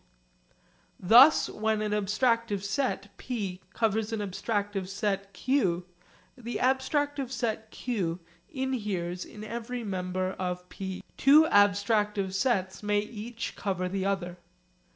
Thus 0.99 1.47
when 1.47 1.79
an 1.83 1.91
abstractive 1.91 2.63
set 2.63 3.15
p 3.17 3.61
covers 3.71 4.11
an 4.11 4.19
abstractive 4.19 4.87
set 4.87 5.31
q, 5.31 5.85
the 6.35 6.55
abstractive 6.55 7.29
set 7.29 7.69
q 7.69 8.19
inheres 8.51 9.23
in 9.25 9.43
every 9.43 9.83
member 9.83 10.31
of 10.31 10.67
p. 10.69 11.03
Two 11.17 11.43
abstractive 11.51 12.33
sets 12.33 12.81
may 12.81 13.01
each 13.01 13.55
cover 13.55 13.87
the 13.87 14.03
other. 14.07 14.39